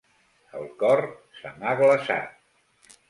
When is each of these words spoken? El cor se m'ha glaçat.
El 0.59 0.63
cor 0.79 1.03
se 1.41 1.51
m'ha 1.59 1.75
glaçat. 1.81 2.97